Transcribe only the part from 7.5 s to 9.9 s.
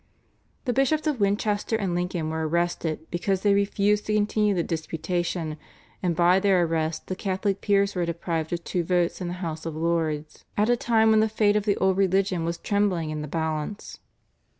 peers were deprived of two votes in the House of